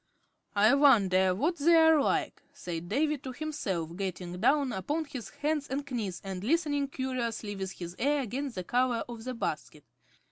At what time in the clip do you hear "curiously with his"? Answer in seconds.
6.87-7.95